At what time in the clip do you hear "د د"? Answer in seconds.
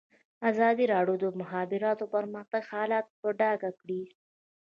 1.19-1.35